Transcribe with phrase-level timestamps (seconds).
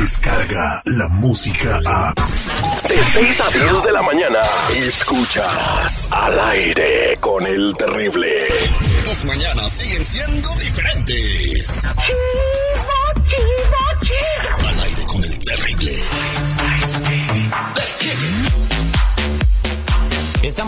[0.00, 2.14] música, la música a...
[2.88, 4.40] De 6 a 10 de la mañana,
[4.74, 8.48] escuchas al aire con el terrible.
[9.04, 11.82] Tus mañanas siguen siendo diferentes.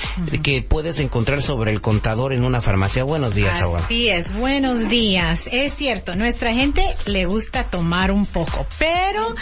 [0.41, 3.03] que puedes encontrar sobre el contador en una farmacia.
[3.03, 3.85] Buenos días, abogada.
[3.85, 5.47] Así es, buenos días.
[5.51, 9.35] Es cierto, nuestra gente le gusta tomar un poco, pero un,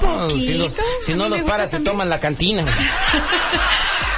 [0.00, 0.30] poquito.
[0.30, 1.92] si, los- si a no los paras, se también.
[1.92, 2.64] toman la cantina.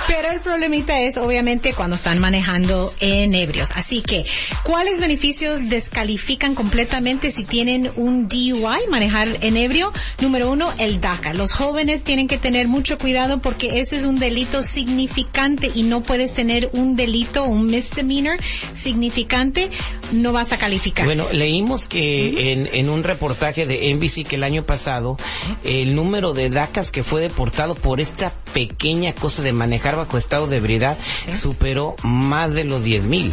[0.07, 3.71] Pero el problemita es obviamente cuando están manejando en ebrios.
[3.75, 4.25] Así que,
[4.63, 9.93] ¿cuáles beneficios descalifican completamente si tienen un DUI, manejar en ebrio?
[10.21, 11.35] Número uno, el DACA.
[11.35, 16.03] Los jóvenes tienen que tener mucho cuidado porque ese es un delito significante y no
[16.03, 18.39] puedes tener un delito, un misdemeanor
[18.73, 19.71] significante,
[20.13, 21.05] no vas a calificar.
[21.05, 25.17] Bueno, leímos que en, en un reportaje de NBC que el año pasado,
[25.65, 30.47] el número de DACAs que fue deportado por esta pequeña cosa de manejar bajo estado
[30.47, 30.97] de ebriedad
[31.35, 33.33] superó más de los 10 mil.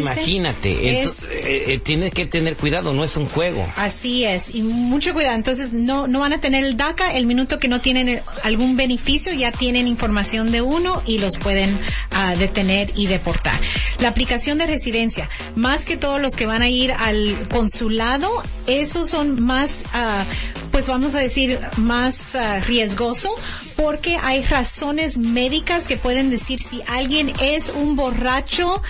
[0.00, 1.00] Imagínate.
[1.00, 3.66] Es- eh, eh, tienes que tener cuidado, no es un juego.
[3.76, 5.34] Así es, y mucho cuidado.
[5.34, 7.14] Entonces, no, no van a tener el DACA.
[7.16, 11.36] El minuto que no tienen el- algún beneficio, ya tienen información de uno y los
[11.38, 11.78] pueden
[12.12, 13.58] ah, detener y deportar.
[14.00, 18.30] La aplicación de residencia, más que todos los que van a ir al consulado,
[18.66, 20.24] esos son más, ah,
[20.72, 23.30] pues vamos a decir, más ah, riesgoso
[23.78, 28.82] porque hay razones médicas que pueden decir si alguien es un borracho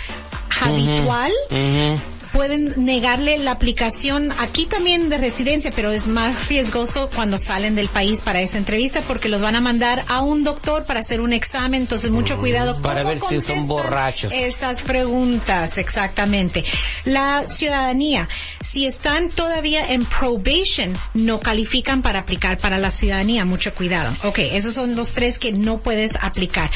[0.63, 1.31] habitual
[2.39, 7.89] pueden negarle la aplicación aquí también de residencia, pero es más riesgoso cuando salen del
[7.89, 11.33] país para esa entrevista porque los van a mandar a un doctor para hacer un
[11.33, 14.33] examen, entonces mucho cuidado Para ver si son borrachos.
[14.33, 16.63] Esas preguntas, exactamente.
[17.07, 18.29] La ciudadanía,
[18.61, 24.17] si están todavía en probation, no califican para aplicar para la ciudadanía, mucho cuidado.
[24.23, 26.71] Ok, esos son los tres que no puedes aplicar.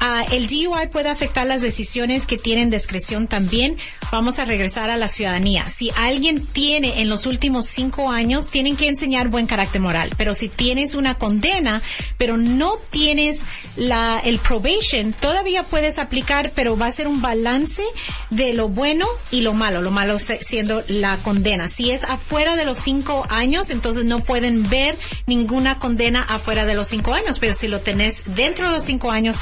[0.00, 3.76] Ah, el DUI puede afectar las decisiones que tienen discreción también.
[4.10, 5.66] Vamos a regresar a la ciudadanía.
[5.68, 10.10] Si alguien tiene en los últimos cinco años, tienen que enseñar buen carácter moral.
[10.16, 11.82] Pero si tienes una condena,
[12.18, 13.42] pero no tienes
[13.76, 17.82] la, el probation, todavía puedes aplicar, pero va a ser un balance
[18.30, 19.82] de lo bueno y lo malo.
[19.82, 21.68] Lo malo siendo la condena.
[21.68, 26.74] Si es afuera de los cinco años, entonces no pueden ver ninguna condena afuera de
[26.74, 27.38] los cinco años.
[27.38, 29.36] Pero si lo tenés dentro de los cinco años,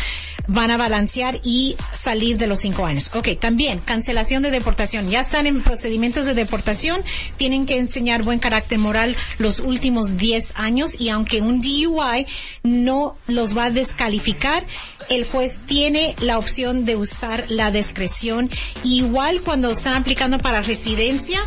[0.49, 3.11] van a balancear y salir de los cinco años.
[3.15, 5.11] Ok, también cancelación de deportación.
[5.11, 7.01] Ya están en procedimientos de deportación,
[7.37, 12.27] tienen que enseñar buen carácter moral los últimos 10 años y aunque un DUI
[12.63, 14.65] no los va a descalificar,
[15.11, 18.51] el juez tiene la opción de usar la discreción.
[18.85, 21.41] Igual cuando están aplicando para residencia,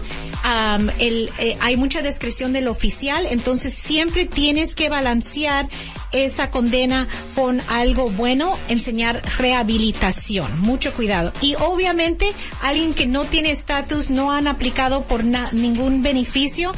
[0.44, 5.68] am, el, eh, hay mucha discreción del oficial, entonces siempre tienes que balancear
[6.12, 10.60] esa condena con algo bueno, enseñar rehabilitación.
[10.62, 11.34] Mucho cuidado.
[11.42, 12.26] Y obviamente,
[12.62, 16.74] alguien que no tiene estatus, no han aplicado por ningún beneficio,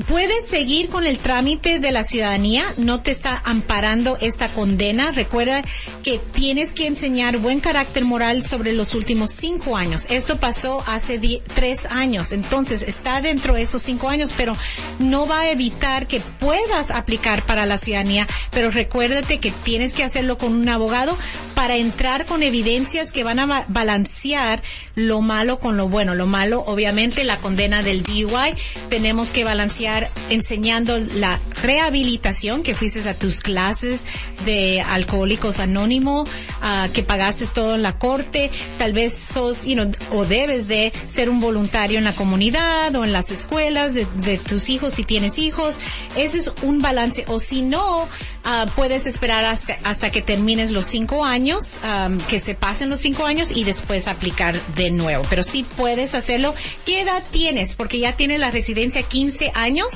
[0.08, 5.12] puedes seguir con el trámite de la ciudadanía, no te está amparando esta condena.
[5.12, 5.62] Recuerda
[6.02, 10.06] que tienes que enseñar buen carácter moral sobre los últimos cinco años.
[10.10, 11.20] Esto pasó hace
[11.54, 14.56] tres años, entonces está dentro de esos cinco años, pero
[14.98, 20.02] no va a evitar que puedas aplicar para la ciudadanía, pero recuérdate que tienes que
[20.04, 21.16] hacerlo con un abogado
[21.54, 24.62] para entrar con evidencias que van a ba- balancear
[24.94, 26.14] lo malo con lo bueno.
[26.14, 28.54] Lo malo, obviamente, la condena del DUI.
[28.88, 34.04] Tenemos que balancear enseñando la rehabilitación, que fuiste a tus clases
[34.44, 36.24] de alcohólicos anónimo,
[36.62, 38.50] ah, que pagaste todo en la corte.
[38.78, 43.04] Tal vez sos, you know, o debes de ser un voluntario en la comunidad o
[43.04, 45.74] en las escuelas de, de tus hijos si tienes hijos.
[46.16, 47.24] Ese es un balance.
[47.28, 48.08] O si no,
[48.44, 53.00] ah, puedes esperar hasta, hasta que termines los cinco años, am, que se pasen los
[53.00, 55.24] cinco años y después aplicar de nuevo.
[55.28, 56.54] Pero sí puedes hacerlo.
[56.84, 57.74] ¿Qué edad tienes?
[57.74, 59.88] Porque ya tienes la residencia 15 años.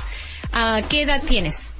[0.52, 1.72] Ah, ¿Qué edad tienes?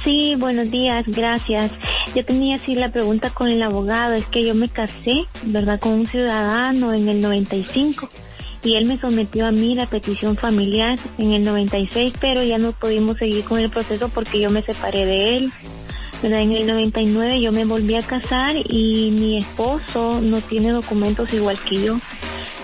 [0.05, 1.71] Sí, buenos días, gracias.
[2.15, 5.93] Yo tenía así la pregunta con el abogado, es que yo me casé, ¿verdad?, con
[5.93, 8.11] un ciudadano en el 95
[8.65, 12.73] y él me sometió a mí la petición familiar en el 96, pero ya no
[12.73, 15.53] pudimos seguir con el proceso porque yo me separé de él.
[16.23, 16.41] ¿Verdad?
[16.41, 21.59] En el 99 yo me volví a casar y mi esposo no tiene documentos igual
[21.59, 21.99] que yo.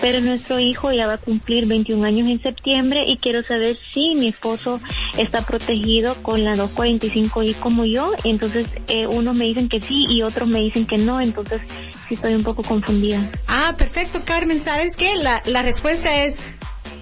[0.01, 4.15] Pero nuestro hijo ya va a cumplir 21 años en septiembre y quiero saber si
[4.15, 4.79] mi esposo
[5.17, 8.13] está protegido con la 245i como yo.
[8.23, 11.19] Entonces, eh, unos me dicen que sí y otros me dicen que no.
[11.19, 11.61] Entonces,
[12.07, 13.29] sí estoy un poco confundida.
[13.47, 14.61] Ah, perfecto, Carmen.
[14.61, 15.17] ¿Sabes qué?
[15.17, 16.39] La, la respuesta es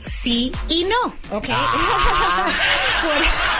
[0.01, 1.45] sí y no, ¿ok?
[3.03, 3.56] por,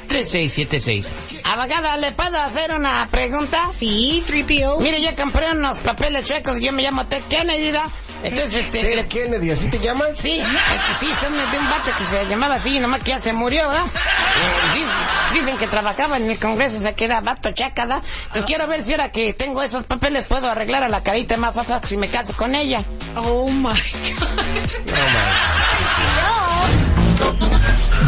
[0.08, 1.06] 1-800-333-3676.
[1.44, 3.70] Abogada, ¿le puedo hacer una pregunta?
[3.74, 4.80] Sí, 3PO.
[4.80, 6.60] Mire, yo compré unos papeles chuecos.
[6.60, 7.90] Yo me llamo Ted Kennedy, ¿da?
[8.22, 8.80] Entonces, este...
[8.82, 10.16] Ted Kennedy, ¿así te llamas?
[10.16, 13.32] Sí, este, sí, son de un vato que se llamaba así, nomás que ya se
[13.32, 13.84] murió, ¿verdad?
[13.86, 18.02] Eh, dic- Dicen que trabajaba en el Congreso, o sea que era vato chaca, ¿verdad?
[18.22, 21.54] Entonces quiero ver si ahora que tengo esos papeles puedo arreglar a la carita más
[21.54, 22.82] fafa si me caso con ella.
[23.16, 23.74] Oh my God.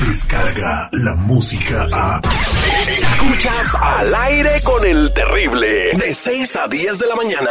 [0.06, 2.20] Descarga la música a.
[2.88, 5.92] Escuchas al aire con el terrible.
[5.94, 7.50] De 6 a 10 de la mañana.